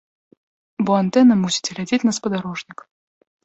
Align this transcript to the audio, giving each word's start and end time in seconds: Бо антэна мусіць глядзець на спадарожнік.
Бо 0.87 0.91
антэна 1.01 1.39
мусіць 1.43 1.63
глядзець 1.71 2.03
на 2.09 2.17
спадарожнік. 2.21 2.79